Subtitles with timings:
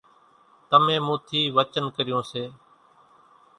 [0.69, 2.43] تمين مون ٿي وچن ڪريون سي